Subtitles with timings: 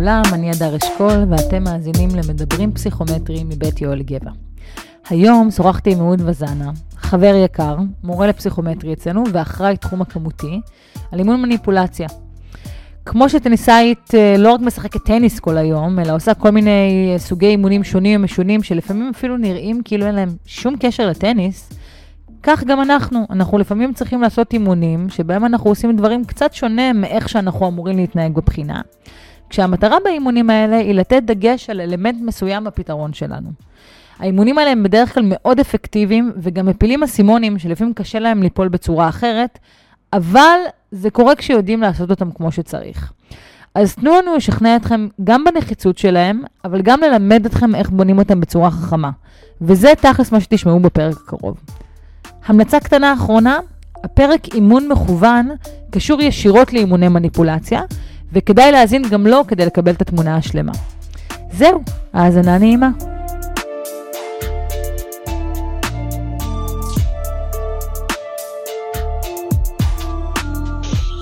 [0.00, 4.30] לכולם, אני אדר אשכול ואתם מאזינים למדברים פסיכומטריים מבית יואל גבע.
[5.08, 10.60] היום שוחחתי עם אהוד וזנה, חבר יקר, מורה לפסיכומטרי אצלנו ואחראי תחום הכמותי,
[11.12, 12.08] על אימון מניפולציה.
[13.06, 17.84] כמו שטניסאית אה, לא רק משחקת טניס כל היום, אלא עושה כל מיני סוגי אימונים
[17.84, 21.70] שונים ומשונים, שלפעמים אפילו נראים כאילו אין להם שום קשר לטניס,
[22.42, 23.26] כך גם אנחנו.
[23.30, 28.32] אנחנו לפעמים צריכים לעשות אימונים שבהם אנחנו עושים דברים קצת שונה מאיך שאנחנו אמורים להתנהג
[28.32, 28.80] בבחינה.
[29.50, 33.50] כשהמטרה באימונים האלה היא לתת דגש על אלמנט מסוים בפתרון שלנו.
[34.18, 39.08] האימונים האלה הם בדרך כלל מאוד אפקטיביים וגם מפילים אסימונים שלפעמים קשה להם ליפול בצורה
[39.08, 39.58] אחרת,
[40.12, 40.58] אבל
[40.90, 43.12] זה קורה כשיודעים לעשות אותם כמו שצריך.
[43.74, 48.40] אז תנו לנו לשכנע אתכם גם בנחיצות שלהם, אבל גם ללמד אתכם איך בונים אותם
[48.40, 49.10] בצורה חכמה.
[49.60, 51.60] וזה תכלס מה שתשמעו בפרק הקרוב.
[52.46, 53.58] המלצה קטנה אחרונה,
[54.04, 55.48] הפרק אימון מכוון
[55.90, 57.82] קשור ישירות לאימוני מניפולציה,
[58.32, 60.72] וכדאי להאזין גם לו כדי לקבל את התמונה השלמה.
[61.52, 61.80] זהו,
[62.12, 62.88] האזנה נעימה.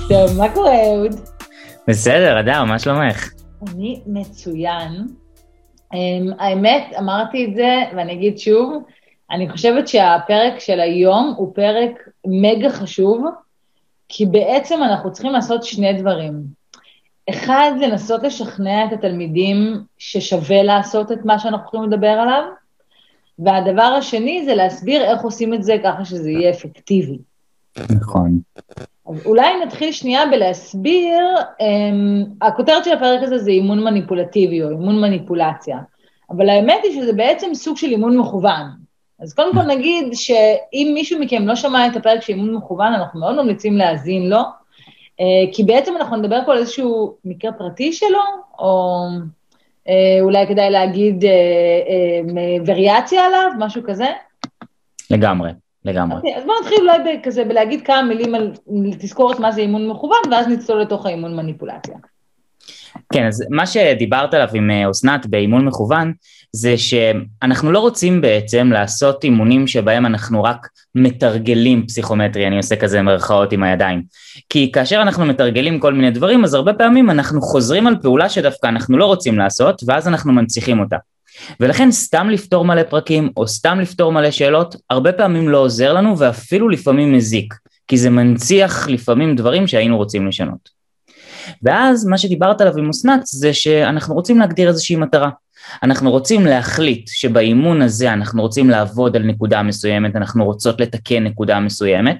[0.09, 1.13] טוב, מה קורה, אהוד?
[1.89, 3.33] בסדר, אדר, מה שלומך?
[3.69, 5.07] אני מצוין.
[5.95, 5.97] Um,
[6.39, 8.83] האמת, אמרתי את זה, ואני אגיד שוב,
[9.31, 13.25] אני חושבת שהפרק של היום הוא פרק מגה חשוב,
[14.09, 16.58] כי בעצם אנחנו צריכים לעשות שני דברים.
[17.31, 22.43] אחד, לנסות לשכנע את התלמידים ששווה לעשות את מה שאנחנו יכולים לדבר עליו,
[23.39, 27.19] והדבר השני זה להסביר איך עושים את זה ככה שזה יהיה אפקטיבי.
[27.97, 28.39] נכון.
[29.09, 35.01] אז אולי נתחיל שנייה בלהסביר, um, הכותרת של הפרק הזה זה אימון מניפולטיבי או אימון
[35.01, 35.79] מניפולציה,
[36.31, 38.67] אבל האמת היא שזה בעצם סוג של אימון מכוון.
[39.21, 43.21] אז קודם כל נגיד שאם מישהו מכם לא שמע את הפרק של אימון מכוון, אנחנו
[43.21, 44.43] מאוד ממליצים להאזין לו, uh,
[45.53, 48.21] כי בעצם אנחנו נדבר פה על איזשהו מקרה פרטי שלו,
[48.59, 49.05] או
[49.85, 49.91] uh,
[50.21, 51.29] אולי כדאי להגיד uh,
[52.67, 54.07] וריאציה עליו, משהו כזה.
[55.11, 55.51] לגמרי.
[55.85, 56.17] לגמרי.
[56.17, 58.53] Okay, אוקיי, אז בואו נתחיל אולי כזה בלהגיד כמה מילים על
[58.99, 61.97] תזכורת מה זה אימון מכוון, ואז נצלול לתוך האימון מניפולציה.
[63.13, 66.13] כן, אז מה שדיברת עליו עם אה, אסנת באימון מכוון,
[66.53, 73.03] זה שאנחנו לא רוצים בעצם לעשות אימונים שבהם אנחנו רק מתרגלים פסיכומטרי, אני עושה כזה
[73.03, 74.03] מרכאות עם הידיים.
[74.49, 78.67] כי כאשר אנחנו מתרגלים כל מיני דברים, אז הרבה פעמים אנחנו חוזרים על פעולה שדווקא
[78.67, 80.97] אנחנו לא רוצים לעשות, ואז אנחנו מנציחים אותה.
[81.61, 86.19] ולכן סתם לפתור מלא פרקים או סתם לפתור מלא שאלות הרבה פעמים לא עוזר לנו
[86.19, 87.55] ואפילו לפעמים מזיק
[87.89, 90.78] כי זה מנציח לפעמים דברים שהיינו רוצים לשנות.
[91.63, 95.31] ואז מה שדיברת עליו עם אסנת זה שאנחנו רוצים להגדיר איזושהי מטרה.
[95.83, 101.61] אנחנו רוצים להחליט שבאימון הזה אנחנו רוצים לעבוד על נקודה מסוימת, אנחנו רוצות לתקן נקודה
[101.61, 102.17] מסוימת,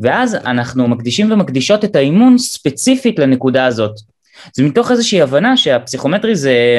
[0.00, 3.94] ואז אנחנו מקדישים ומקדישות את האימון ספציפית לנקודה הזאת.
[4.52, 6.78] זה מתוך איזושהי הבנה שהפסיכומטרי זה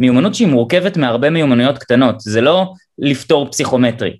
[0.00, 4.16] מיומנות שהיא מורכבת מהרבה מיומנויות קטנות, זה לא לפתור פסיכומטרי.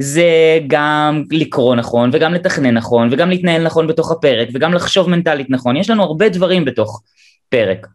[0.00, 5.50] זה גם לקרוא נכון, וגם לתכנן נכון, וגם להתנהל נכון בתוך הפרק, וגם לחשוב מנטלית
[5.50, 7.02] נכון, יש לנו הרבה דברים בתוך
[7.48, 7.86] פרק.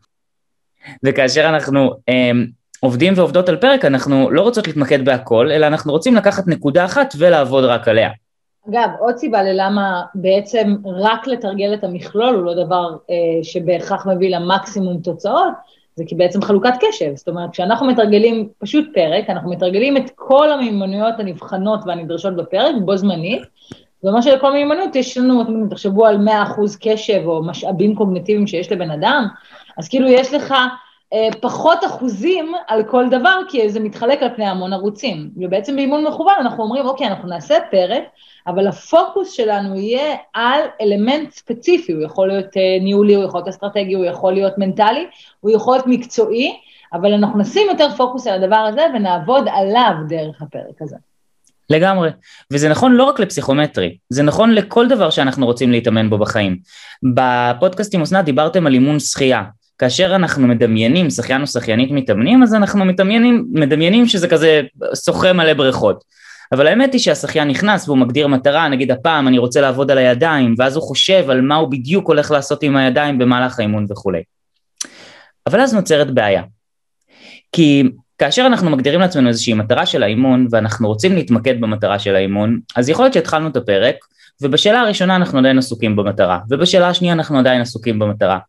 [1.03, 6.15] וכאשר אנחנו um, עובדים ועובדות על פרק, אנחנו לא רוצות להתמקד בהכל, אלא אנחנו רוצים
[6.15, 8.09] לקחת נקודה אחת ולעבוד רק עליה.
[8.69, 14.35] אגב, עוד סיבה ללמה בעצם רק לתרגל את המכלול הוא לא דבר אה, שבהכרח מביא
[14.35, 15.53] למקסימום תוצאות,
[15.95, 17.11] זה כי בעצם חלוקת קשב.
[17.15, 22.97] זאת אומרת, כשאנחנו מתרגלים פשוט פרק, אנחנו מתרגלים את כל המיומנויות הנבחנות והנדרשות בפרק בו
[22.97, 23.43] זמנית,
[24.01, 26.31] זה אומר שלכל מיומנות יש לנו, תחשבו על 100%
[26.81, 29.27] קשב או משאבים קוגנטיביים שיש לבן אדם,
[29.77, 30.53] אז כאילו יש לך
[31.41, 35.29] פחות אחוזים על כל דבר, כי זה מתחלק על פני המון ערוצים.
[35.37, 38.03] ובעצם באימון מכוון אנחנו אומרים, אוקיי, אנחנו נעשה פרק,
[38.47, 43.47] אבל הפוקוס שלנו יהיה על אלמנט ספציפי, הוא יכול להיות אה, ניהולי, הוא יכול להיות
[43.47, 45.07] אסטרטגי, הוא יכול להיות מנטלי,
[45.39, 46.57] הוא יכול להיות מקצועי,
[46.93, 50.95] אבל אנחנו נשים יותר פוקוס על הדבר הזה ונעבוד עליו דרך הפרק הזה.
[51.69, 52.09] לגמרי,
[52.53, 56.57] וזה נכון לא רק לפסיכומטרי, זה נכון לכל דבר שאנחנו רוצים להתאמן בו בחיים.
[57.15, 59.43] בפודקאסט עם אסנת דיברתם על אימון שחייה,
[59.77, 64.61] כאשר אנחנו מדמיינים שחיין או שחיינית מתאמנים, אז אנחנו מדמיינים, מדמיינים שזה כזה
[65.05, 66.03] שוחה מלא בריכות.
[66.51, 70.55] אבל האמת היא שהשחיין נכנס והוא מגדיר מטרה, נגיד הפעם אני רוצה לעבוד על הידיים,
[70.57, 74.21] ואז הוא חושב על מה הוא בדיוק הולך לעשות עם הידיים במהלך האימון וכולי.
[75.47, 76.43] אבל אז נוצרת בעיה.
[77.51, 77.83] כי
[78.17, 82.89] כאשר אנחנו מגדירים לעצמנו איזושהי מטרה של האימון, ואנחנו רוצים להתמקד במטרה של האימון, אז
[82.89, 83.95] יכול להיות שהתחלנו את הפרק,
[84.41, 88.39] ובשאלה הראשונה אנחנו עדיין עסוקים במטרה, ובשאלה השנייה אנחנו עדיין עסוקים במטרה.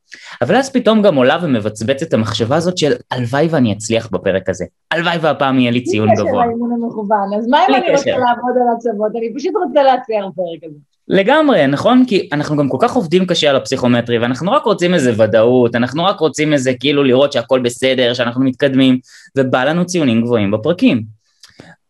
[0.42, 5.18] אבל אז פתאום גם עולה ומבצבצת המחשבה הזאת של הלוואי ואני אצליח בפרק הזה, הלוואי
[5.20, 6.24] והפעם יהיה לי ציון גבוה.
[6.24, 9.82] בלי קשר לאימון המכוון, אז מה אם אני רוצה לעבוד על הצוות, אני פשוט רוצה
[9.82, 10.78] להצליח בפרק הזה.
[11.08, 12.04] לגמרי, נכון?
[12.08, 16.04] כי אנחנו גם כל כך עובדים קשה על הפסיכומטרי, ואנחנו רק רוצים איזה ודאות, אנחנו
[16.04, 18.98] רק רוצים איזה כאילו לראות שהכל בסדר, שאנחנו מתקדמים,
[19.38, 21.15] ובא לנו ציונים גבוהים בפרקים.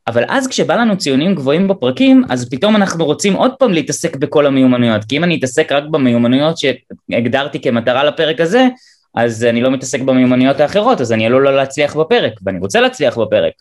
[0.09, 4.47] אבל אז כשבא לנו ציונים גבוהים בפרקים, אז פתאום אנחנו רוצים עוד פעם להתעסק בכל
[4.47, 8.67] המיומנויות, כי אם אני אתעסק רק במיומנויות שהגדרתי כמטרה לפרק הזה,
[9.15, 13.19] אז אני לא מתעסק במיומנויות האחרות, אז אני עלול לא להצליח בפרק, ואני רוצה להצליח
[13.19, 13.53] בפרק.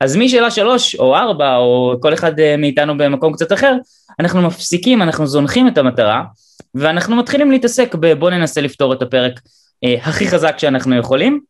[0.00, 3.76] אז משאלה שלוש או ארבע או כל אחד אה, מאיתנו במקום קצת אחר,
[4.20, 6.22] אנחנו מפסיקים, אנחנו זונחים את המטרה
[6.74, 9.40] ואנחנו מתחילים להתעסק בבוא ננסה לפתור את הפרק
[9.84, 11.40] אה, הכי חזק שאנחנו יכולים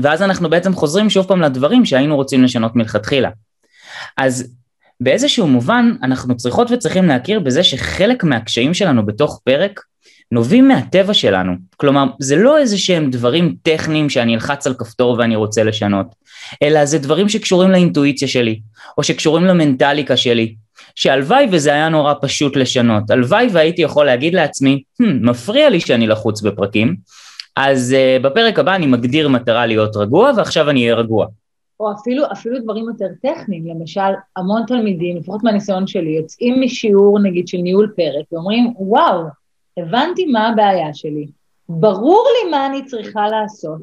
[0.00, 3.30] ואז אנחנו בעצם חוזרים שוב פעם לדברים שהיינו רוצים לשנות מלכתחילה.
[4.16, 4.54] אז
[5.00, 9.80] באיזשהו מובן אנחנו צריכות וצריכים להכיר בזה שחלק מהקשיים שלנו בתוך פרק
[10.32, 11.52] נובעים מהטבע שלנו.
[11.76, 16.06] כלומר, זה לא איזה שהם דברים טכניים שאני אלחץ על כפתור ואני רוצה לשנות,
[16.62, 18.60] אלא זה דברים שקשורים לאינטואיציה שלי,
[18.98, 20.54] או שקשורים למנטליקה שלי,
[20.94, 23.10] שהלוואי וזה היה נורא פשוט לשנות.
[23.10, 26.96] הלוואי והייתי יכול להגיד לעצמי, hmm, מפריע לי שאני לחוץ בפרקים,
[27.56, 31.26] אז uh, בפרק הבא אני מגדיר מטרה להיות רגוע, ועכשיו אני אהיה רגוע.
[31.80, 37.48] או אפילו, אפילו דברים יותר טכניים, למשל, המון תלמידים, לפחות מהניסיון שלי, יוצאים משיעור נגיד
[37.48, 39.22] של ניהול פרק ואומרים, וואו,
[39.76, 41.26] הבנתי מה הבעיה שלי,
[41.68, 43.82] ברור לי מה אני צריכה לעשות,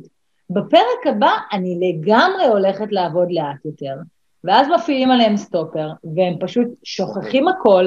[0.49, 3.95] בפרק הבא אני לגמרי הולכת לעבוד לאט יותר,
[4.43, 7.85] ואז מפעילים עליהם סטופר, והם פשוט שוכחים הכל,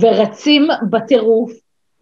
[0.00, 1.52] ורצים בטירוף,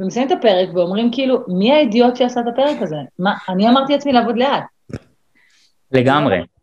[0.00, 2.96] ומסיימים את הפרק ואומרים כאילו, מי האידיוט שעשה את הפרק הזה?
[3.18, 4.64] מה, אני אמרתי לעצמי לעבוד לאט.
[5.92, 6.55] לגמרי.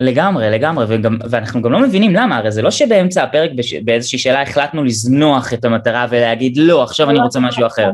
[0.00, 4.18] לגמרי, לגמרי, וגם, ואנחנו גם לא מבינים למה, הרי זה לא שבאמצע הפרק בש, באיזושהי
[4.18, 7.90] שאלה החלטנו לזנוח את המטרה ולהגיד לא, עכשיו אני רוצה משהו אחר.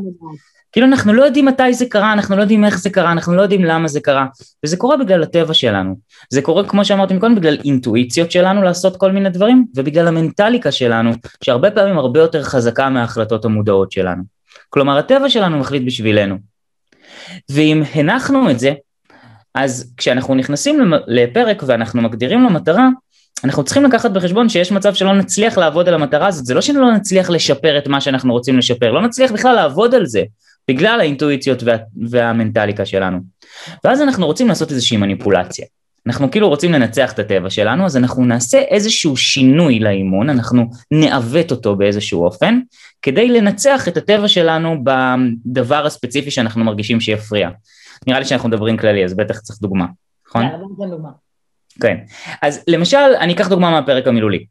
[0.72, 3.42] כאילו אנחנו לא יודעים מתי זה קרה, אנחנו לא יודעים איך זה קרה, אנחנו לא
[3.42, 4.26] יודעים למה זה קרה,
[4.64, 5.94] וזה קורה בגלל הטבע שלנו.
[6.30, 11.10] זה קורה, כמו שאמרתי מקודם, בגלל אינטואיציות שלנו לעשות כל מיני דברים, ובגלל המנטליקה שלנו,
[11.44, 14.22] שהרבה פעמים הרבה יותר חזקה מההחלטות המודעות שלנו.
[14.68, 16.36] כלומר, הטבע שלנו מחליט בשבילנו.
[17.50, 18.72] ואם הנחנו את זה,
[19.54, 22.88] אז כשאנחנו נכנסים לפרק ואנחנו מגדירים לו מטרה,
[23.44, 26.92] אנחנו צריכים לקחת בחשבון שיש מצב שלא נצליח לעבוד על המטרה הזאת, זה לא שלא
[26.92, 30.22] נצליח לשפר את מה שאנחנו רוצים לשפר, לא נצליח בכלל לעבוד על זה,
[30.68, 31.76] בגלל האינטואיציות וה,
[32.10, 33.18] והמנטליקה שלנו.
[33.84, 35.66] ואז אנחנו רוצים לעשות איזושהי מניפולציה.
[36.06, 41.50] אנחנו כאילו רוצים לנצח את הטבע שלנו, אז אנחנו נעשה איזשהו שינוי לאימון, אנחנו נעוות
[41.50, 42.60] אותו באיזשהו אופן,
[43.02, 47.48] כדי לנצח את הטבע שלנו בדבר הספציפי שאנחנו מרגישים שיפריע.
[48.06, 49.86] נראה לי שאנחנו מדברים כללי, אז בטח צריך דוגמה,
[50.28, 50.42] נכון?
[50.48, 51.08] כן, דוגמה.
[51.80, 51.96] כן.
[52.42, 54.44] אז למשל, אני אקח דוגמה מהפרק המילולי.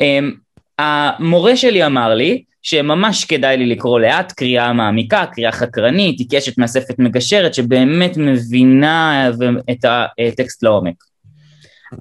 [0.00, 0.32] אמ,
[0.78, 6.98] המורה שלי אמר לי שממש כדאי לי לקרוא לאט, קריאה מעמיקה, קריאה חקרנית, עיקשת מאספת
[6.98, 9.30] מגשרת שבאמת מבינה
[9.70, 10.94] את הטקסט לעומק.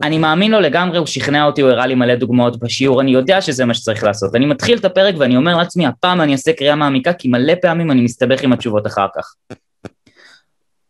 [0.04, 3.42] אני מאמין לו לגמרי, הוא שכנע אותי, הוא הראה לי מלא דוגמאות בשיעור, אני יודע
[3.42, 4.36] שזה מה שצריך לעשות.
[4.36, 7.92] אני מתחיל את הפרק ואני אומר לעצמי, הפעם אני אעשה קריאה מעמיקה, כי מלא פעמים
[7.92, 9.56] אני מסתבך עם התשובות אחר כך.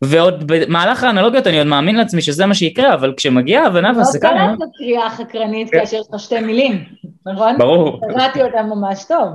[0.01, 4.31] ועוד במהלך האנלוגיות אני עוד מאמין לעצמי שזה מה שיקרה, אבל כשמגיעה הבנה והסקה...
[4.31, 6.83] לא קלט את הקריאה החקרנית כאשר יש לך שתי מילים,
[7.25, 7.57] נכון?
[7.57, 8.01] ברור.
[8.13, 9.27] קראתי אותה ממש טוב.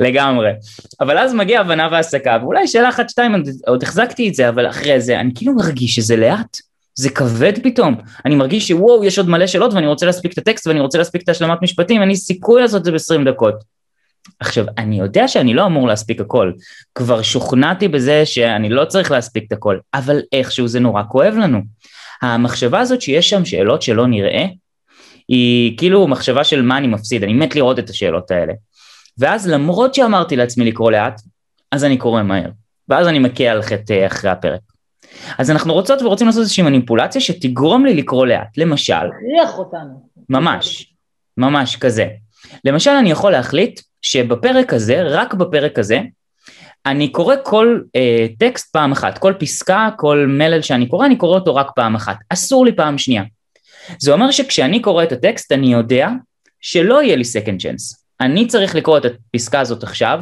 [0.00, 0.50] לגמרי.
[1.00, 5.00] אבל אז מגיעה הבנה והסקה, ואולי שאלה אחת, שתיים, עוד החזקתי את זה, אבל אחרי
[5.00, 6.56] זה, אני כאילו מרגיש שזה לאט.
[6.94, 7.94] זה כבד פתאום,
[8.24, 11.22] אני מרגיש שוואו, יש עוד מלא שאלות ואני רוצה להספיק את הטקסט ואני רוצה להספיק
[11.22, 13.54] את השלמת משפטים, אין לי סיכוי לעשות את זה ב-20 דקות.
[14.40, 16.52] עכשיו, אני יודע שאני לא אמור להספיק הכל,
[16.94, 21.60] כבר שוכנעתי בזה שאני לא צריך להספיק את הכל, אבל איכשהו זה נורא כואב לנו.
[22.22, 24.46] המחשבה הזאת שיש שם שאלות שלא נראה,
[25.28, 28.52] היא כאילו מחשבה של מה אני מפסיד, אני מת לראות את השאלות האלה.
[29.18, 31.20] ואז למרות שאמרתי לעצמי לקרוא לאט,
[31.72, 32.50] אז אני קורא מהר,
[32.88, 34.60] ואז אני מכה על חטא אחרי הפרק.
[35.38, 38.94] אז אנחנו רוצות ורוצים לעשות איזושהי מניפולציה שתגרום לי לקרוא לאט, למשל.
[38.94, 40.10] תכריח אותנו.
[40.28, 40.92] ממש,
[41.36, 42.06] ממש כזה.
[42.64, 46.00] למשל אני יכול להחליט שבפרק הזה, רק בפרק הזה,
[46.86, 51.38] אני קורא כל אה, טקסט פעם אחת, כל פסקה, כל מלל שאני קורא, אני קורא
[51.38, 53.22] אותו רק פעם אחת, אסור לי פעם שנייה.
[53.98, 56.08] זה אומר שכשאני קורא את הטקסט אני יודע
[56.60, 57.96] שלא יהיה לי second chance.
[58.20, 60.20] אני צריך לקרוא את הפסקה הזאת עכשיו,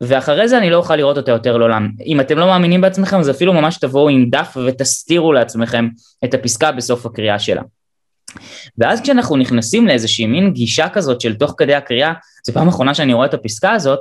[0.00, 1.88] ואחרי זה אני לא אוכל לראות אותה יותר לעולם.
[2.06, 5.88] אם אתם לא מאמינים בעצמכם, אז אפילו ממש תבואו עם דף ותסתירו לעצמכם
[6.24, 7.62] את הפסקה בסוף הקריאה שלה.
[8.78, 12.12] ואז כשאנחנו נכנסים לאיזושהי מין גישה כזאת של תוך כדי הקריאה,
[12.46, 14.00] זו פעם אחרונה שאני רואה את הפסקה הזאת,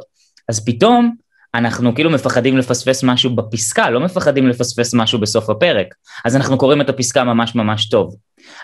[0.50, 1.16] אז פתאום
[1.56, 5.96] אנחנו כאילו מפחדים לפספס משהו בפסקה, לא מפחדים לפספס משהו בסוף הפרק.
[6.26, 8.16] אז אנחנו קוראים את הפסקה ממש ממש טוב.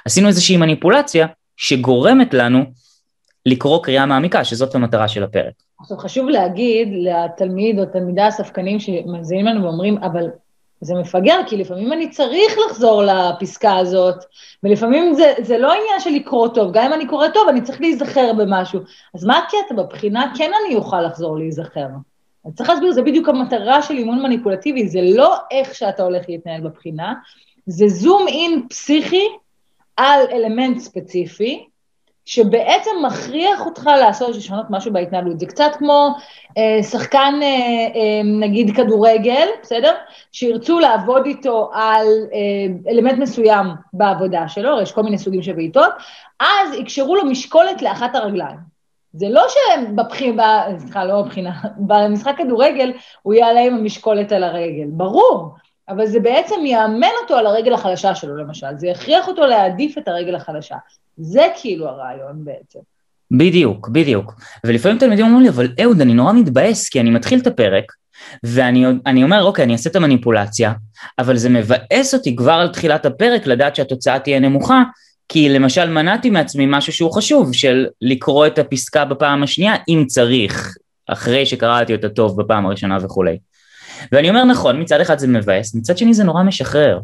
[0.05, 1.27] עשינו איזושהי מניפולציה
[1.57, 2.65] שגורמת לנו
[3.45, 5.53] לקרוא קריאה מעמיקה, שזאת המטרה של הפרק.
[5.79, 10.27] עכשיו חשוב להגיד לתלמיד או תלמידה הספקנים שמאזינים לנו ואומרים, אבל
[10.81, 14.15] זה מפגר, כי לפעמים אני צריך לחזור לפסקה הזאת,
[14.63, 17.81] ולפעמים זה, זה לא עניין של לקרוא טוב, גם אם אני קורא טוב, אני צריך
[17.81, 18.79] להיזכר במשהו.
[19.13, 19.75] אז מה הקטע?
[19.75, 21.87] בבחינה כן אני אוכל לחזור להיזכר.
[22.45, 26.61] אני צריך להסביר, זה בדיוק המטרה של אימון מניפולטיבי, זה לא איך שאתה הולך להתנהל
[26.61, 27.13] בבחינה,
[27.65, 29.27] זה זום אין פסיכי
[29.97, 31.65] על אלמנט ספציפי,
[32.25, 35.39] שבעצם מכריח אותך לעשות, לשנות משהו בהתנהלות.
[35.39, 36.15] זה קצת כמו
[36.57, 37.47] אה, שחקן, אה,
[37.95, 39.91] אה, נגיד כדורגל, בסדר?
[40.31, 45.91] שירצו לעבוד איתו על אה, אלמנט מסוים בעבודה שלו, יש כל מיני סוגים של בעיטות,
[46.39, 48.75] אז יקשרו לו משקולת לאחת הרגליים.
[49.13, 51.51] זה לא שבבחינה, סליחה, לא בבחינה,
[51.87, 52.91] במשחק כדורגל
[53.21, 55.55] הוא יעלה עם המשקולת על הרגל, ברור,
[55.89, 60.07] אבל זה בעצם יאמן אותו על הרגל החלשה שלו, למשל, זה יכריח אותו להעדיף את
[60.07, 60.75] הרגל החלשה.
[61.17, 62.79] זה כאילו הרעיון בעצם.
[63.31, 64.33] בדיוק, בדיוק.
[64.63, 67.91] ולפעמים תלמידים אומרים לי, אבל אהוד, אני נורא מתבאס, כי אני מתחיל את הפרק,
[68.43, 70.73] ואני אומר, אוקיי, אני אעשה את המניפולציה,
[71.19, 74.83] אבל זה מבאס אותי כבר על תחילת הפרק לדעת שהתוצאה תהיה נמוכה,
[75.29, 80.75] כי למשל מנעתי מעצמי משהו שהוא חשוב, של לקרוא את הפסקה בפעם השנייה, אם צריך,
[81.07, 83.37] אחרי שקראתי אותה טוב בפעם הראשונה וכולי.
[84.11, 86.99] ואני אומר, נכון, מצד אחד זה מבאס, מצד שני זה נורא משחרר.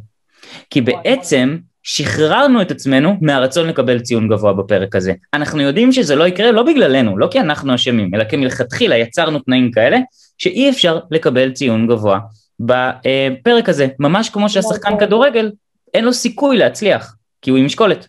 [0.69, 5.13] כי בעצם שחררנו את עצמנו מהרצון לקבל ציון גבוה בפרק הזה.
[5.33, 9.39] אנחנו יודעים שזה לא יקרה לא בגללנו, לא כי אנחנו אשמים, אלא כי מלכתחילה יצרנו
[9.39, 9.97] תנאים כאלה
[10.37, 12.19] שאי אפשר לקבל ציון גבוה
[12.59, 13.87] בפרק הזה.
[13.99, 14.99] ממש כמו שהשחקן נכון.
[14.99, 15.51] כדורגל,
[15.93, 18.07] אין לו סיכוי להצליח, כי הוא עם משקולת.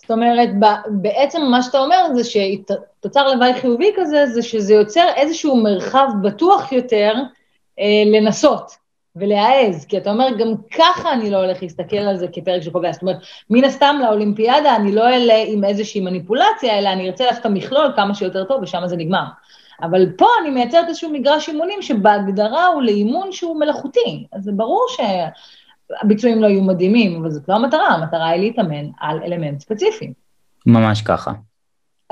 [0.00, 0.48] זאת אומרת,
[0.90, 6.72] בעצם מה שאתה אומר זה שתוצר לוואי חיובי כזה, זה שזה יוצר איזשהו מרחב בטוח
[6.72, 7.14] יותר
[8.06, 8.80] לנסות.
[9.16, 13.02] ולהעז, כי אתה אומר, גם ככה אני לא הולך להסתכל על זה כפרק שקובע, זאת
[13.02, 13.16] אומרת,
[13.50, 18.14] מן הסתם לאולימפיאדה אני לא אעלה עם איזושהי מניפולציה, אלא אני ארצה את המכלול כמה
[18.14, 19.24] שיותר טוב, ושם זה נגמר.
[19.82, 24.86] אבל פה אני מייצרת איזשהו מגרש אימונים שבהגדרה הוא לאימון שהוא מלאכותי, אז זה ברור
[24.88, 30.12] שהביצועים לא יהיו מדהימים, אבל זאת לא המטרה, המטרה היא להתאמן על אלמנט ספציפי.
[30.66, 31.32] ממש ככה.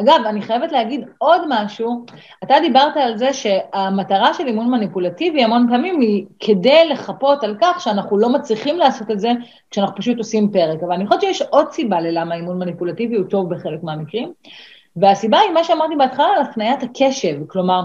[0.00, 2.04] אגב, אני חייבת להגיד עוד משהו,
[2.44, 7.80] אתה דיברת על זה שהמטרה של אימון מניפולטיבי המון פעמים היא כדי לחפות על כך
[7.80, 9.32] שאנחנו לא מצליחים לעשות את זה
[9.70, 13.54] כשאנחנו פשוט עושים פרק, אבל אני חושבת שיש עוד סיבה ללמה אימון מניפולטיבי הוא טוב
[13.54, 14.32] בחלק מהמקרים,
[14.96, 17.80] והסיבה היא מה שאמרתי בהתחלה על הפניית הקשב, כלומר,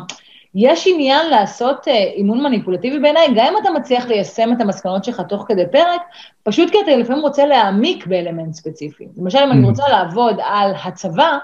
[0.55, 5.21] יש עניין לעשות אה, אימון מניפולטיבי בעיניי, גם אם אתה מצליח ליישם את המסקנות שלך
[5.29, 6.01] תוך כדי פרק,
[6.43, 9.07] פשוט כי אתה לפעמים רוצה להעמיק באלמנט ספציפי.
[9.17, 9.69] למשל, אם אני mm.
[9.69, 11.37] רוצה לעבוד על הצבא,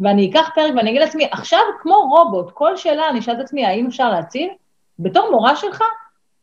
[0.00, 3.66] ואני אקח פרק ואני אגיד לעצמי, עכשיו כמו רובוט, כל שאלה אני אשאל את עצמי,
[3.66, 4.50] האם אפשר להציב?
[4.98, 5.82] בתור מורה שלך,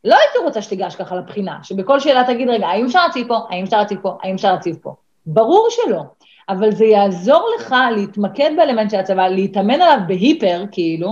[0.04, 3.64] לא הייתי רוצה שתיגש ככה לבחינה, שבכל שאלה תגיד, רגע, האם אפשר להציב פה, האם
[3.64, 4.94] אפשר להציב פה, האם אפשר להציב פה.
[5.26, 6.02] ברור שלא,
[6.50, 11.10] אבל זה יעזור לך להתמקד באלמנט של הצבא, להתאמן עליו בהיפר, כאילו,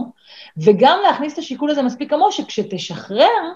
[0.57, 3.51] וגם להכניס את השיקול הזה מספיק עמוק, שכשתשחרר,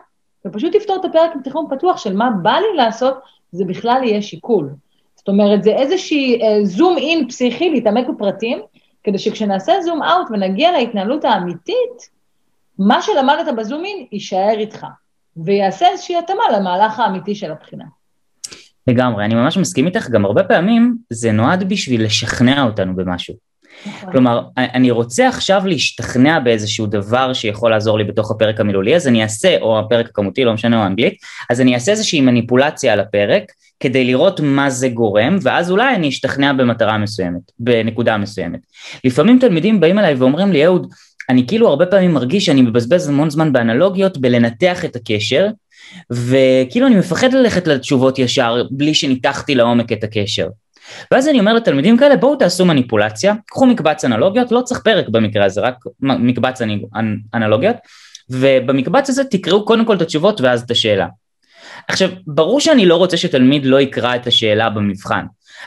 [0.46, 3.17] ופשוט תפתור את הפרק עם תכנון פתוח של מה בא לי לעשות,
[3.51, 4.70] זה בכלל יהיה שיקול.
[5.15, 8.62] זאת אומרת, זה איזושהי זום אין פסיכי, להתעמק בפרטים,
[9.07, 12.09] כדי שכשנעשה זום אאוט ונגיע להתנהלות האמיתית,
[12.79, 14.85] מה שלמדת בזום אין יישאר איתך,
[15.37, 17.85] ויעשה איזושהי התאמה למהלך האמיתי של הבחינה.
[18.87, 23.35] לגמרי, אני ממש מסכים איתך, גם הרבה פעמים זה נועד בשביל לשכנע אותנו במשהו.
[23.86, 24.12] נכון.
[24.12, 29.24] כלומר, אני רוצה עכשיו להשתכנע באיזשהו דבר שיכול לעזור לי בתוך הפרק המילולי, אז אני
[29.24, 31.13] אעשה, או הפרק הכמותי, לא משנה, או האנגלית,
[31.50, 33.43] אז אני אעשה איזושהי מניפולציה על הפרק,
[33.79, 38.60] כדי לראות מה זה גורם, ואז אולי אני אשתכנע במטרה מסוימת, בנקודה מסוימת.
[39.03, 40.88] לפעמים תלמידים באים אליי ואומרים לי, אהוד,
[41.29, 45.48] אני כאילו הרבה פעמים מרגיש שאני מבזבז המון זמן באנלוגיות בלנתח את הקשר,
[46.12, 50.48] וכאילו אני מפחד ללכת לתשובות ישר בלי שניתחתי לעומק את הקשר.
[51.12, 55.46] ואז אני אומר לתלמידים כאלה, בואו תעשו מניפולציה, קחו מקבץ אנלוגיות, לא צריך פרק במקרה
[55.46, 56.62] הזה, רק מקבץ
[57.34, 57.75] אנלוגיות,
[58.29, 61.08] ובמקבץ הזה תקראו קודם כל את התשובות ואז את השאלה.
[61.88, 65.25] עכשיו, ברור שאני לא רוצה שתלמיד לא יקרא את השאלה במבחן,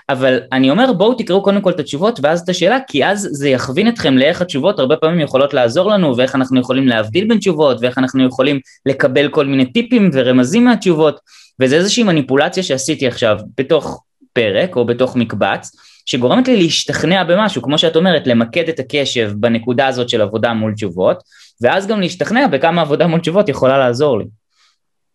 [0.08, 3.48] אבל אני אומר בואו תקראו קודם כל את התשובות ואז את השאלה, כי אז זה
[3.48, 7.76] יכווין אתכם לאיך התשובות הרבה פעמים יכולות לעזור לנו, ואיך אנחנו יכולים להבדיל בין תשובות,
[7.80, 11.20] ואיך אנחנו יכולים לקבל כל מיני טיפים ורמזים מהתשובות,
[11.60, 17.78] וזה איזושהי מניפולציה שעשיתי עכשיו בתוך פרק או בתוך מקבץ, שגורמת לי להשתכנע במשהו, כמו
[17.78, 21.22] שאת אומרת, למקד את הקשב בנקודה הזאת של עבודה מול תשובות,
[21.60, 24.24] ואז גם להשתכנע בכמה עבודה מול תשובות יכולה לעזור לי.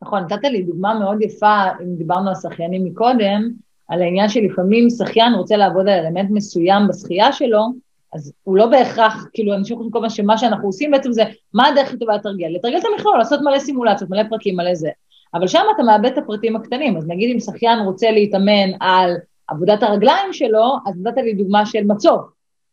[0.01, 3.51] נכון, נתת לי דוגמה מאוד יפה, אם דיברנו על שחיינים מקודם,
[3.87, 9.27] על העניין שלפעמים שחיין רוצה לעבוד על אלמנט מסוים בשחייה שלו, אז הוא לא בהכרח,
[9.33, 12.47] כאילו, אנשים חושבים כל הזמן שמה שאנחנו עושים בעצם זה, מה הדרך הכי טובה לתרגל?
[12.47, 14.89] לתרגל את המכלול, לעשות מלא סימולציות, מלא פרקים, מלא זה.
[15.35, 19.15] אבל שם אתה מאבד את הפרטים הקטנים, אז נגיד אם שחיין רוצה להתאמן על
[19.47, 22.21] עבודת הרגליים שלו, אז נתת לי דוגמה של מצוף.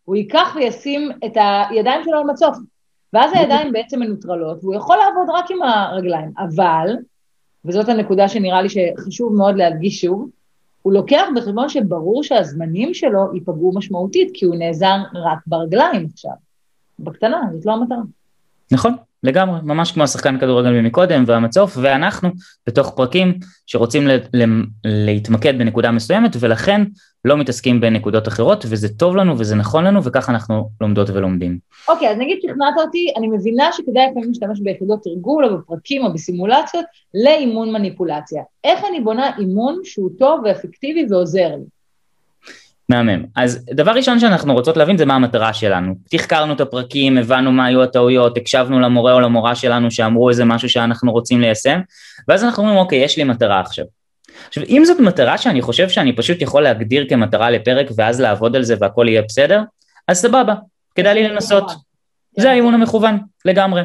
[0.05, 1.33] הוא ייקח וישים את
[1.71, 2.57] הידיים שלו על מצוף,
[3.13, 6.97] ואז הידיים בעצם מנוטרלות, והוא יכול לעבוד רק עם הרגליים, אבל
[7.65, 10.29] וזאת הנקודה שנראה לי שחשוב מאוד להדגיש שוב,
[10.83, 16.33] הוא לוקח בחשבון שברור שהזמנים שלו ייפגעו משמעותית, כי הוא נעזר רק ברגליים עכשיו.
[16.99, 17.99] בקטנה, זאת לא המטרה.
[18.73, 22.29] נכון, לגמרי, ממש כמו השחקן כדורגל ממקודם והמצוף, ואנחנו
[22.67, 26.83] בתוך פרקים שרוצים ל- ל- להתמקד בנקודה מסוימת, ולכן
[27.25, 31.59] לא מתעסקים בנקודות אחרות, וזה טוב לנו וזה נכון לנו, וככה אנחנו לומדות ולומדים.
[31.89, 36.13] אוקיי, אז נגיד שכנעת אותי, אני מבינה שכדאי לפעמים להשתמש ביחידות תרגול או בפרקים או
[36.13, 36.85] בסימולציות
[37.25, 38.43] לאימון מניפולציה.
[38.65, 41.65] איך אני בונה אימון שהוא טוב ואפקטיבי ועוזר לי?
[42.93, 43.25] מהמם.
[43.37, 45.95] אז דבר ראשון שאנחנו רוצות להבין זה מה המטרה שלנו.
[46.11, 50.69] תחקרנו את הפרקים, הבנו מה היו הטעויות, הקשבנו למורה או למורה שלנו שאמרו איזה משהו
[50.69, 51.81] שאנחנו רוצים ליישם,
[52.29, 53.85] ואז אנחנו אומרים אוקיי, יש לי מטרה עכשיו.
[54.49, 58.63] עכשיו, אם זאת מטרה שאני חושב שאני פשוט יכול להגדיר כמטרה לפרק ואז לעבוד על
[58.63, 59.63] זה והכל יהיה בסדר,
[60.09, 60.55] אז סבבה,
[60.95, 61.73] כדאי לי לנסות.
[62.39, 63.83] זה האימון המכוון, לגמרי.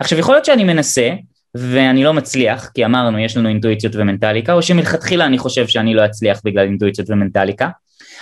[0.00, 1.10] עכשיו, יכול להיות שאני מנסה,
[1.54, 6.04] ואני לא מצליח, כי אמרנו, יש לנו אינטואיציות ומנטליקה, או שמלכתחילה אני חושב שאני לא
[6.04, 7.68] אצליח בגלל אינטואיציות ומנטליקה.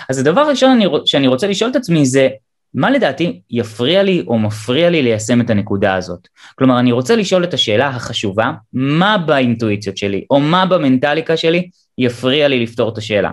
[0.09, 2.29] אז הדבר הראשון אני, שאני רוצה לשאול את עצמי זה,
[2.75, 6.29] מה לדעתי יפריע לי או מפריע לי ליישם את הנקודה הזאת?
[6.55, 12.49] כלומר, אני רוצה לשאול את השאלה החשובה, מה באינטואיציות שלי, או מה במנטליקה שלי יפריע
[12.49, 13.31] לי לפתור את השאלה.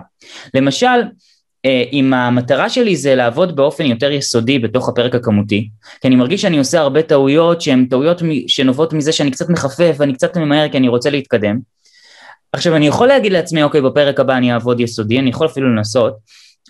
[0.54, 1.02] למשל,
[1.64, 5.68] אה, אם המטרה שלי זה לעבוד באופן יותר יסודי בתוך הפרק הכמותי,
[6.00, 10.14] כי אני מרגיש שאני עושה הרבה טעויות שהן טעויות שנובעות מזה שאני קצת מחפף ואני
[10.14, 11.58] קצת ממהר כי אני רוצה להתקדם.
[12.52, 16.16] עכשיו אני יכול להגיד לעצמי אוקיי בפרק הבא אני אעבוד יסודי, אני יכול אפילו לנסות,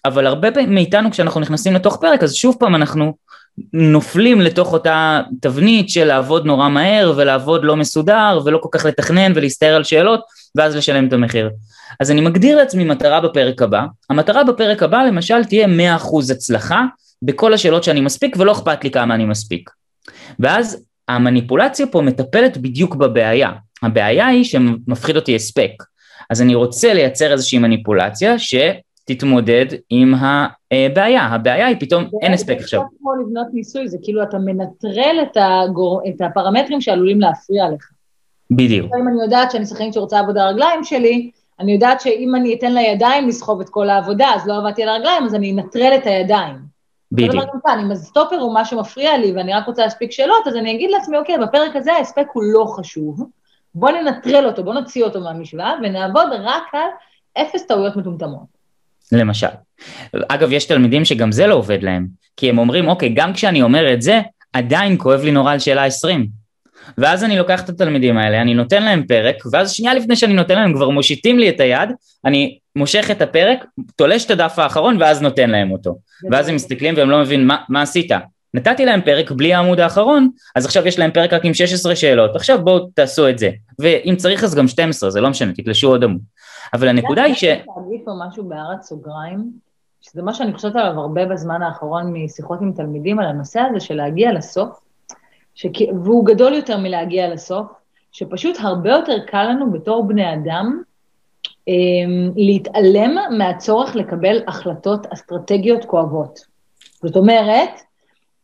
[0.05, 3.14] אבל הרבה מאיתנו כשאנחנו נכנסים לתוך פרק אז שוב פעם אנחנו
[3.73, 9.33] נופלים לתוך אותה תבנית של לעבוד נורא מהר ולעבוד לא מסודר ולא כל כך לתכנן
[9.35, 10.21] ולהסתער על שאלות
[10.55, 11.50] ואז לשלם את המחיר.
[12.00, 15.67] אז אני מגדיר לעצמי מטרה בפרק הבא, המטרה בפרק הבא למשל תהיה
[15.99, 16.85] 100% הצלחה
[17.23, 19.71] בכל השאלות שאני מספיק ולא אכפת לי כמה אני מספיק.
[20.38, 23.52] ואז המניפולציה פה מטפלת בדיוק בבעיה,
[23.83, 25.73] הבעיה היא שמפחיד אותי הספק,
[26.31, 28.55] אז אני רוצה לייצר איזושהי מניפולציה ש...
[29.09, 32.81] תתמודד עם הבעיה, הבעיה היא פתאום אין הספק עכשיו.
[32.81, 36.02] זה כמו לבנות ניסוי, זה כאילו אתה מנטרל את, הגור...
[36.09, 37.91] את הפרמטרים שעלולים להפריע לך.
[38.50, 38.93] בדיוק.
[39.00, 41.30] אם אני יודעת שאני שחקנית שרוצה לעבוד על הרגליים שלי,
[41.61, 45.25] אני יודעת שאם אני אתן לידיים לסחוב את כל העבודה, אז לא עבדתי על הרגליים,
[45.25, 46.56] אז אני אנטרל את הידיים.
[47.13, 47.45] בדיוק.
[47.82, 51.17] אם הסטופר הוא מה שמפריע לי ואני רק רוצה להספיק שאלות, אז אני אגיד לעצמי,
[51.17, 53.25] אוקיי, בפרק הזה ההספק הוא לא חשוב,
[53.75, 56.89] בוא ננטרל אותו, בוא נוציא אותו מהמשוואה ונעבוד רק על
[57.43, 58.57] אפס טעויות מטומטמות.
[59.12, 59.47] למשל.
[60.28, 63.92] אגב, יש תלמידים שגם זה לא עובד להם, כי הם אומרים, אוקיי, גם כשאני אומר
[63.92, 64.21] את זה,
[64.52, 66.26] עדיין כואב לי נורא על שאלה 20.
[66.99, 70.54] ואז אני לוקח את התלמידים האלה, אני נותן להם פרק, ואז שנייה לפני שאני נותן
[70.54, 71.88] להם, כבר מושיטים לי את היד,
[72.25, 73.64] אני מושך את הפרק,
[73.97, 75.99] תולש את הדף האחרון, ואז נותן להם אותו.
[76.30, 78.10] ואז הם מסתכלים והם לא מבינים, מה, מה עשית?
[78.54, 82.36] נתתי להם פרק בלי העמוד האחרון, אז עכשיו יש להם פרק רק עם 16 שאלות,
[82.36, 83.50] עכשיו בואו תעשו את זה.
[83.78, 86.21] ואם צריך אז גם 12, זה לא משנה, תתלשו עוד עמוד.
[86.75, 87.45] אבל הנקודה היא ש...
[87.45, 89.52] להגיד פה משהו בהערת סוגריים,
[90.00, 93.95] שזה מה שאני חושבת עליו הרבה בזמן האחרון משיחות עם תלמידים על הנושא הזה של
[93.95, 94.81] להגיע לסוף,
[95.54, 95.81] שכ...
[96.04, 97.67] והוא גדול יותר מלהגיע לסוף,
[98.13, 100.83] שפשוט הרבה יותר קל לנו בתור בני אדם
[101.69, 101.75] אה,
[102.37, 106.41] להתעלם מהצורך לקבל החלטות אסטרטגיות כואבות.
[107.02, 107.71] זאת אומרת,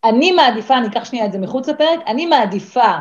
[0.05, 2.93] אני מעדיפה, אני אקח שנייה את זה מחוץ לפרק, אני מעדיפה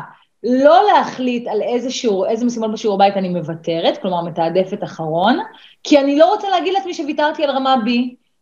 [0.44, 5.38] לא להחליט על איזה שיעור, איזה משימות בשיעור בית אני מוותרת, כלומר מתעדפת אחרון,
[5.82, 7.90] כי אני לא רוצה להגיד לעצמי שוויתרתי על רמה B,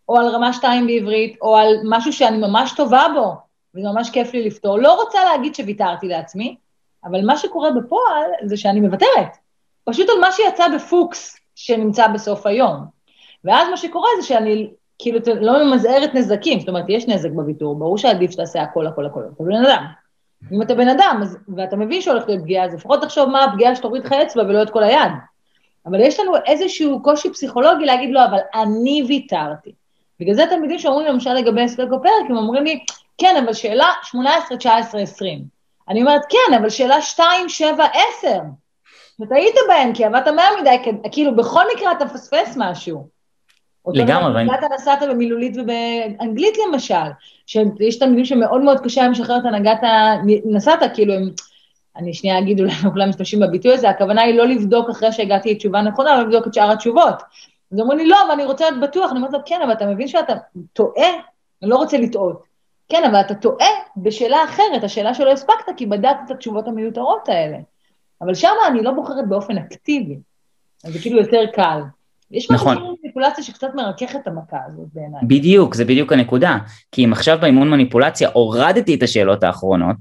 [0.09, 3.33] או על רמה 2 בעברית, או על משהו שאני ממש טובה בו,
[3.75, 4.79] וזה ממש כיף לי לפתור.
[4.79, 6.57] לא רוצה להגיד שוויתרתי לעצמי,
[7.05, 9.37] אבל מה שקורה בפועל זה שאני מוותרת.
[9.85, 12.85] פשוט על מה שיצא בפוקס שנמצא בסוף היום.
[13.45, 17.99] ואז מה שקורה זה שאני כאילו לא ממזערת נזקים, זאת אומרת, יש נזק בוויתור, ברור
[17.99, 19.85] שעדיף שתעשה הכל, הכל, הכל, אתה בן אדם.
[20.53, 23.77] אם אתה בן אדם, אז, ואתה מבין שהולכת להיות פגיעה, אז לפחות תחשוב מה הפגיעה
[23.77, 25.13] שתוריד לך אצבע ולא את כל היד.
[25.87, 29.73] אבל יש לנו איזשהו קושי פסיכולוגי להגיד לו, לא, אבל אני ויתרתי.
[30.21, 32.85] בגלל זה תלמידים שאומרים למשל לגבי הספק בפרק, הם אומרים לי,
[33.19, 35.45] כן, אבל שאלה 18, 19, 20.
[35.89, 37.85] אני אומרת, כן, אבל שאלה 2, 7,
[38.21, 38.39] 10.
[39.21, 40.77] ואתה היית בהן, כי עבדת מהר מדי,
[41.13, 43.09] כאילו בכל מקרה אתה מפספס משהו.
[43.87, 44.47] לגמרי.
[44.59, 46.95] אתה נסעת במילולית ובאנגלית למשל,
[47.47, 50.15] שיש תלמידים שמאוד מאוד קשה להם לשחרר את הנהגת ה...
[50.45, 51.31] נסעת, כאילו הם...
[51.97, 55.83] אני שנייה אגיד, אולי כולם משתמשים בביטוי הזה, הכוונה היא לא לבדוק אחרי שהגעתי לתשובה
[55.83, 57.23] נכונה, לא לבדוק את שאר התשובות.
[57.73, 59.87] אז אומרים לי, לא, אבל אני רוצה להיות בטוח, אני אומרת לו, כן, אבל אתה
[59.87, 60.33] מבין שאתה
[60.73, 61.11] טועה?
[61.63, 62.43] אני לא רוצה לטעות.
[62.89, 63.67] כן, אבל אתה טועה
[63.97, 67.59] בשאלה אחרת, השאלה שלא הספקת, כי בדקת את התשובות המיותרות האלה.
[68.23, 70.19] אבל שם אני לא בוחרת באופן אקטיבי,
[70.85, 71.81] אז זה כאילו יותר קל.
[72.31, 72.77] יש נכון.
[72.77, 75.21] משהו מניפולציה שקצת מרכך את המכה הזאת בעיניי.
[75.23, 76.59] בדיוק, זה בדיוק הנקודה.
[76.93, 79.97] כי אם עכשיו באימון מניפולציה הורדתי את השאלות האחרונות,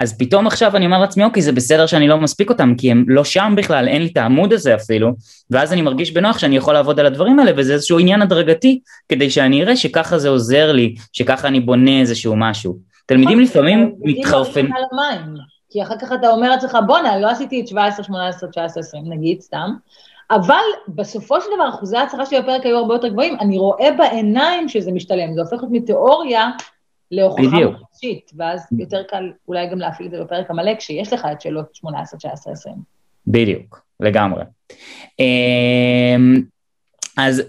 [0.00, 3.04] אז פתאום עכשיו אני אומר לעצמי, אוקיי, זה בסדר שאני לא מספיק אותם, כי הם
[3.08, 5.12] לא שם בכלל, אין לי את העמוד הזה אפילו,
[5.50, 9.30] ואז אני מרגיש בנוח שאני יכול לעבוד על הדברים האלה, וזה איזשהו עניין הדרגתי, כדי
[9.30, 12.76] שאני אראה שככה זה עוזר לי, שככה אני בונה איזשהו משהו.
[13.06, 14.70] תלמידים נכון, לפעמים מתחרפנים.
[15.70, 19.40] כי אחר כך אתה אומר לעצמך, בואנה, לא עשיתי את 17, 18, 19, 20, נגיד,
[19.40, 19.70] סתם,
[20.30, 24.68] אבל בסופו של דבר אחוזי ההצלחה שלי בפרק היו הרבה יותר גבוהים, אני רואה בעיניים
[24.68, 26.50] שזה משתלם, זה הופך להיות מתיאוריה
[27.10, 31.40] להוכחה מוחשית, ואז יותר קל אולי גם להפעיל את זה בפרק המלא, כשיש לך את
[31.40, 32.74] שאלות 18, 19, 20.
[33.26, 34.44] בדיוק, לגמרי.
[35.18, 36.42] אמ,
[37.16, 37.42] אז,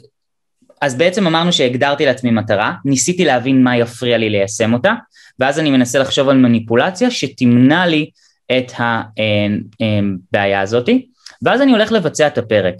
[0.81, 4.93] אז בעצם אמרנו שהגדרתי לעצמי מטרה, ניסיתי להבין מה יפריע לי ליישם אותה,
[5.39, 8.09] ואז אני מנסה לחשוב על מניפולציה שתמנע לי
[8.57, 11.07] את הבעיה הזאתי,
[11.41, 12.75] ואז אני הולך לבצע את הפרק.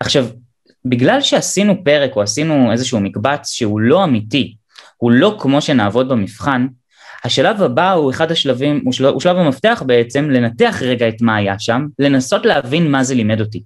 [0.00, 0.26] עכשיו,
[0.84, 4.54] בגלל שעשינו פרק או עשינו איזשהו מקבץ שהוא לא אמיתי,
[4.96, 6.66] הוא לא כמו שנעבוד במבחן,
[7.24, 11.36] השלב הבא הוא אחד השלבים, הוא שלב, הוא שלב המפתח בעצם, לנתח רגע את מה
[11.36, 13.62] היה שם, לנסות להבין מה זה לימד אותי.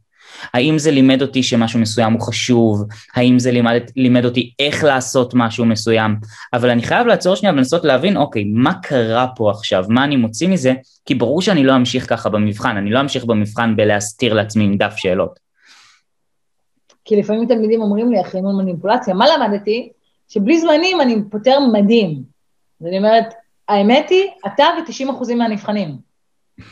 [0.55, 5.35] האם זה לימד אותי שמשהו מסוים הוא חשוב, האם זה לימד, לימד אותי איך לעשות
[5.35, 6.16] משהו מסוים,
[6.53, 10.49] אבל אני חייב לעצור שנייה ולנסות להבין, אוקיי, מה קרה פה עכשיו, מה אני מוציא
[10.49, 10.75] מזה,
[11.07, 14.95] כי ברור שאני לא אמשיך ככה במבחן, אני לא אמשיך במבחן בלהסתיר לעצמי עם דף
[14.97, 15.38] שאלות.
[17.05, 19.88] כי לפעמים תלמידים אומרים לי, אחרי אימון מניפולציה, מה למדתי?
[20.29, 22.23] שבלי זמנים אני פותר מדהים.
[22.81, 23.35] אז אני אומרת,
[23.68, 25.97] האמת היא, אתה ו-90% מהנבחנים.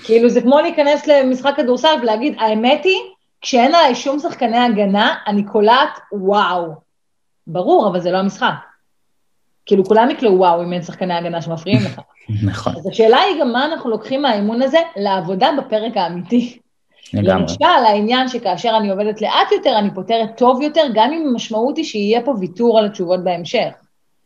[0.04, 2.98] כאילו, זה כמו להיכנס למשחק כדורסל ולהגיד, האמת היא,
[3.40, 6.74] כשאין עליי שום שחקני הגנה, אני קולעת וואו.
[7.46, 8.54] ברור, אבל זה לא המשחק.
[9.66, 12.00] כאילו, כולם יקלעו וואו אם אין שחקני הגנה שמפריעים לך.
[12.50, 12.72] נכון.
[12.76, 16.58] אז השאלה היא גם מה אנחנו לוקחים מהאימון הזה לעבודה בפרק האמיתי.
[17.14, 17.40] לגמרי.
[17.40, 21.84] למשל, העניין שכאשר אני עובדת לאט יותר, אני פותרת טוב יותר, גם אם המשמעות היא
[21.84, 23.70] שיהיה פה ויתור על התשובות בהמשך.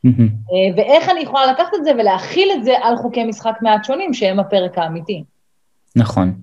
[0.06, 4.14] אה, ואיך אני יכולה לקחת את זה ולהכיל את זה על חוקי משחק מעט שונים,
[4.14, 5.24] שהם הפרק האמיתי.
[5.96, 6.34] נכון,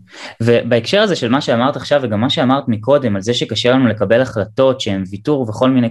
[0.44, 4.22] ובהקשר הזה של מה שאמרת עכשיו וגם מה שאמרת מקודם על זה שקשה לנו לקבל
[4.22, 5.90] החלטות שהן ויתור וכל מיני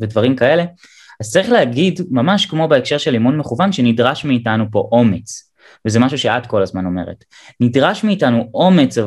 [0.00, 0.64] ודברים כאלה,
[1.20, 5.52] אז צריך להגיד ממש כמו בהקשר של אימון מכוון שנדרש מאיתנו פה אומץ,
[5.86, 7.24] וזה משהו שאת כל הזמן אומרת,
[7.60, 8.98] נדרש מאיתנו אומץ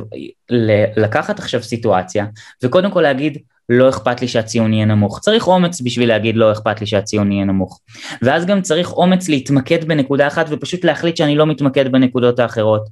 [0.98, 2.26] לקחת עכשיו סיטואציה
[2.64, 3.38] וקודם כל להגיד
[3.70, 5.20] לא אכפת לי שהציון יהיה נמוך.
[5.20, 7.80] צריך אומץ בשביל להגיד לא אכפת לי שהציון יהיה נמוך.
[8.22, 12.90] ואז גם צריך אומץ להתמקד בנקודה אחת ופשוט להחליט שאני לא מתמקד בנקודות האחרות.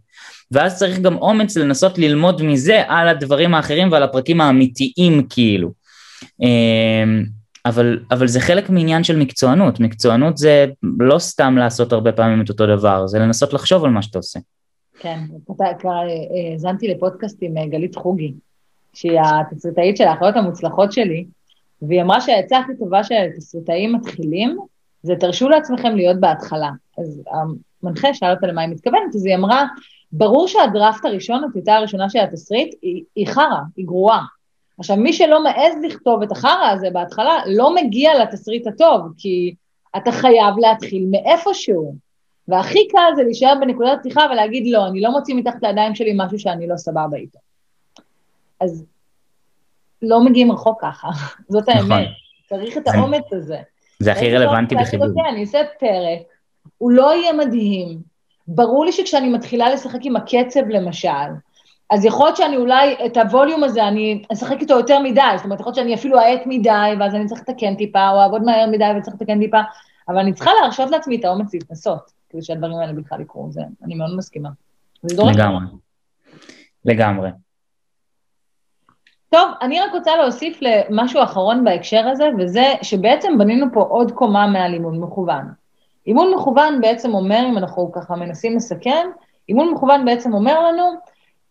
[0.51, 5.71] ואז צריך גם אומץ לנסות ללמוד מזה על הדברים האחרים ועל הפרקים האמיתיים כאילו.
[6.41, 7.25] אמ,
[7.65, 10.65] אבל, אבל זה חלק מעניין של מקצוענות, מקצוענות זה
[10.99, 14.39] לא סתם לעשות הרבה פעמים את אותו דבר, זה לנסות לחשוב על מה שאתה עושה.
[14.99, 15.19] כן,
[15.79, 18.33] כבר אה, האזנתי לפודקאסט עם אה, גלית חוגי,
[18.97, 21.25] שהיא התסריטאית של האחיות המוצלחות שלי,
[21.81, 24.57] והיא אמרה שהעצה הכי טובה של תסריטאים מתחילים,
[25.03, 26.69] זה תרשו לעצמכם להיות בהתחלה.
[26.97, 27.21] אז
[27.83, 29.65] המנחה שאל אותה למה היא מתכוונת, אז היא אמרה,
[30.11, 34.23] ברור שהדראפט הראשון, הטיוטה הראשונה של התסריט, היא, היא חרא, היא גרועה.
[34.79, 39.53] עכשיו, מי שלא מעז לכתוב את החרא הזה בהתחלה, לא מגיע לתסריט הטוב, כי
[39.97, 41.95] אתה חייב להתחיל מאיפשהו.
[42.47, 46.39] והכי קל זה להישאר בנקודת פתיחה ולהגיד, לא, אני לא מוציא מתחת לידיים שלי משהו
[46.39, 47.39] שאני לא סבבה איתו.
[48.61, 48.85] אז
[50.01, 51.07] לא מגיעים רחוק ככה,
[51.49, 51.91] זאת נכון.
[51.91, 52.07] האמת.
[52.49, 53.57] צריך את האומץ הזה.
[53.99, 55.07] זה הכי רלוונטי בחיבור.
[55.29, 56.19] אני אעשה פרק,
[56.77, 58.01] הוא לא יהיה מדהים.
[58.47, 61.09] ברור לי שכשאני מתחילה לשחק עם הקצב למשל,
[61.89, 65.59] אז יכול להיות שאני אולי, את הווליום הזה, אני אשחק איתו יותר מדי, זאת אומרת,
[65.59, 68.85] יכול להיות שאני אפילו אעט מדי, ואז אני צריך לתקן טיפה, או אעבוד מהר מדי
[68.97, 69.59] וצריך לתקן טיפה,
[70.09, 73.95] אבל אני צריכה להרשות לעצמי את האומץ להתנסות, כדי שהדברים האלה בכלל יקרו, זה, אני
[73.95, 74.49] מאוד מסכימה.
[75.03, 75.65] לגמרי.
[76.85, 77.29] לגמרי.
[79.29, 84.47] טוב, אני רק רוצה להוסיף למשהו אחרון בהקשר הזה, וזה שבעצם בנינו פה עוד קומה
[84.47, 85.45] מהלימוד מכוון.
[86.07, 89.07] אימון מכוון בעצם אומר, אם אנחנו ככה מנסים לסכם,
[89.49, 90.83] אימון מכוון בעצם אומר לנו,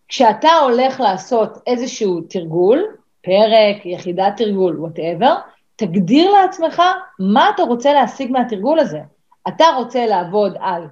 [0.08, 2.84] כשאתה הולך לעשות איזשהו תרגול,
[3.22, 5.34] פרק, יחידת תרגול, וואטאבר,
[5.76, 6.82] תגדיר לעצמך
[7.18, 9.00] מה אתה רוצה להשיג מהתרגול הזה.
[9.48, 10.82] אתה רוצה לעבוד על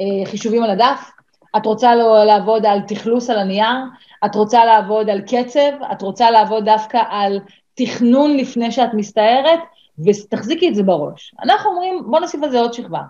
[0.00, 1.10] אה, חישובים על הדף,
[1.56, 3.76] את רוצה לעבוד על תכלוס על הנייר,
[4.24, 7.40] את רוצה לעבוד על קצב, את רוצה לעבוד דווקא על
[7.74, 9.60] תכנון לפני שאת מסתערת,
[10.04, 11.34] ותחזיקי את זה בראש.
[11.42, 13.00] אנחנו אומרים, בוא נוסיף על זה עוד שכבה.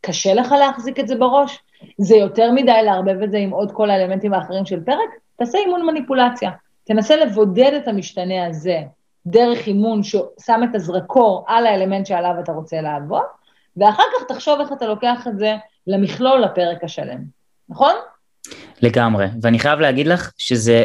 [0.00, 1.58] קשה לך להחזיק את זה בראש?
[1.98, 5.08] זה יותר מדי לערבב את זה עם עוד כל האלמנטים האחרים של פרק?
[5.36, 6.50] תעשה אימון מניפולציה.
[6.84, 8.78] תנסה לבודד את המשתנה הזה
[9.26, 13.22] דרך אימון ששם את הזרקור על האלמנט שעליו אתה רוצה לעבוד,
[13.76, 15.56] ואחר כך תחשוב איך אתה לוקח את זה
[15.86, 17.18] למכלול לפרק השלם,
[17.68, 17.94] נכון?
[18.82, 20.84] לגמרי, ואני חייב להגיד לך שזה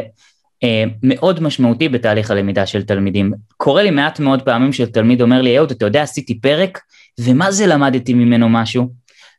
[0.63, 3.33] אה, מאוד משמעותי בתהליך הלמידה של תלמידים.
[3.57, 6.79] קורה לי מעט מאוד פעמים שתלמיד אומר לי, אהוד, אתה יודע, עשיתי פרק,
[7.19, 8.89] ומה זה למדתי ממנו משהו?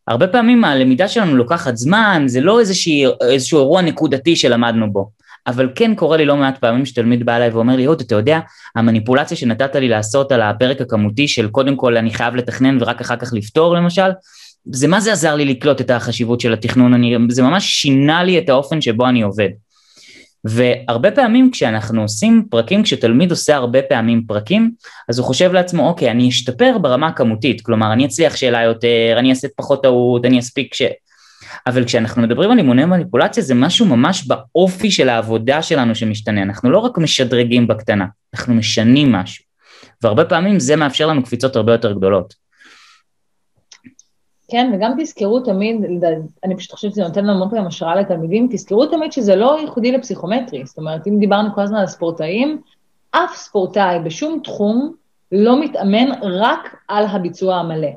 [0.08, 5.10] הרבה פעמים הלמידה שלנו לוקחת זמן, זה לא איזושהי, איזשהו אירוע נקודתי שלמדנו בו.
[5.46, 8.40] אבל כן קורה לי לא מעט פעמים שתלמיד בא אליי ואומר לי, אהוד, אתה יודע,
[8.76, 13.16] המניפולציה שנתת לי לעשות על הפרק הכמותי של קודם כל אני חייב לתכנן ורק אחר
[13.16, 14.10] כך לפתור למשל,
[14.72, 18.38] זה מה זה עזר לי לקלוט את החשיבות של התכנון, אני, זה ממש שינה לי
[18.38, 19.48] את האופן שבו אני עובד.
[20.44, 24.70] והרבה פעמים כשאנחנו עושים פרקים, כשתלמיד עושה הרבה פעמים פרקים,
[25.08, 29.30] אז הוא חושב לעצמו, אוקיי, אני אשתפר ברמה הכמותית, כלומר, אני אצליח שאלה יותר, אני
[29.30, 30.82] אעשה פחות טעות, אני אספיק ש...
[31.66, 36.70] אבל כשאנחנו מדברים על אימוני מניפולציה, זה משהו ממש באופי של העבודה שלנו שמשתנה, אנחנו
[36.70, 39.44] לא רק משדרגים בקטנה, אנחנו משנים משהו.
[40.02, 42.45] והרבה פעמים זה מאפשר לנו קפיצות הרבה יותר גדולות.
[44.48, 45.76] כן, וגם תזכרו תמיד,
[46.44, 50.66] אני פשוט חושבת שזה נותן לנו המון השראה לתלמידים, תזכרו תמיד שזה לא ייחודי לפסיכומטרי,
[50.66, 52.60] זאת אומרת, אם דיברנו כל הזמן על ספורטאים,
[53.10, 54.94] אף ספורטאי בשום תחום
[55.32, 57.88] לא מתאמן רק על הביצוע המלא.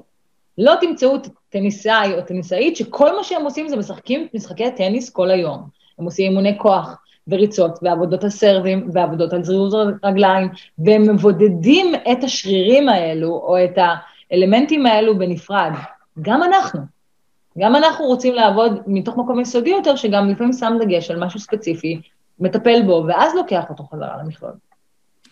[0.57, 1.17] לא תמצאו
[1.49, 5.63] טניסאי או טניסאית שכל מה שהם עושים זה משחקים משחקי טניס כל היום.
[5.99, 12.89] הם עושים אימוני כוח וריצות ועבודות הסרבים ועבודות על זריז רגליים, והם מבודדים את השרירים
[12.89, 13.77] האלו או את
[14.31, 15.71] האלמנטים האלו בנפרד.
[16.21, 16.79] גם אנחנו.
[17.57, 22.01] גם אנחנו רוצים לעבוד מתוך מקום יסודי יותר, שגם לפעמים שם דגש על משהו ספציפי,
[22.39, 24.51] מטפל בו, ואז לוקח אותו חזרה למכלול.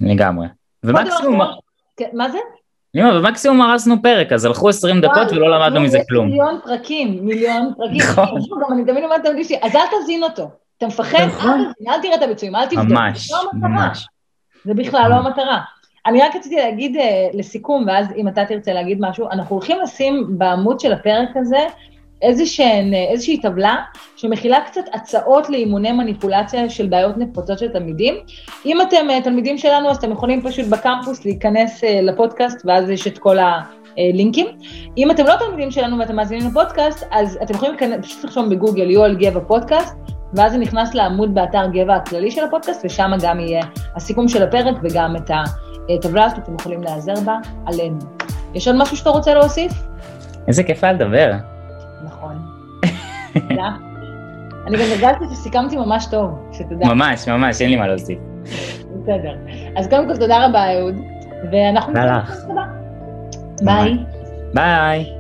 [0.02, 0.48] לגמרי.
[0.84, 1.42] ומקסימום...
[1.98, 2.38] כן, מה זה?
[2.96, 6.28] אני אומר, ומקסימום הרסנו פרק, אז הלכו 20 דקות ולא למדנו מזה כלום.
[6.28, 7.98] מיליון פרקים, מיליון פרקים.
[7.98, 8.42] נכון.
[8.62, 10.50] גם אני תמיד אומרת לתלמידים שלי, אז אל תזין אותו.
[10.78, 11.72] אתה מפחד, נכון.
[11.88, 12.86] אל תראה את הביצועים, אל תבדוק.
[12.86, 14.08] ממש, לא ממש.
[14.66, 15.62] זה בכלל לא המטרה.
[16.08, 17.00] אני רק רציתי להגיד uh,
[17.34, 21.67] לסיכום, ואז אם אתה תרצה להגיד משהו, אנחנו הולכים לשים בעמוד של הפרק הזה
[22.22, 23.76] איזושהי, איזושהי טבלה
[24.15, 28.15] שמכילה קצת הצעות לאימוני מניפולציה של בעיות נפוצות של תלמידים.
[28.65, 33.08] אם אתם uh, תלמידים שלנו, אז אתם יכולים פשוט בקמפוס להיכנס uh, לפודקאסט, ואז יש
[33.08, 33.38] את כל
[33.98, 34.48] הלינקים.
[34.98, 39.15] אם אתם לא תלמידים שלנו ואתם מאזינים לפודקאסט, אז אתם יכולים פשוט לחשוב בגוגל יואל
[39.15, 39.96] גבע פודקאסט,
[40.34, 43.62] ואז זה נכנס לעמוד באתר גבע הכללי של הפודקאסט, ושם גם יהיה
[43.96, 45.43] הסיכום של הפרק וגם את ה...
[46.02, 48.00] טבלה שאתם יכולים להיעזר בה עלינו.
[48.54, 49.71] יש עוד משהו שאתה רוצה להוסיף?
[50.47, 51.32] איזה כיף היה לדבר.
[52.04, 52.38] נכון.
[53.34, 53.69] תודה.
[54.67, 56.88] אני גם הרגשתי שסיכמתי ממש טוב, שתדע.
[56.88, 58.19] ממש, ממש, אין לי מה להוסיף.
[59.04, 59.36] בסדר.
[59.76, 60.95] אז קודם כל תודה רבה, אהוד,
[61.52, 61.93] ואנחנו...
[61.93, 62.36] תודה לך.
[63.62, 63.97] ביי.
[64.54, 65.16] ביי.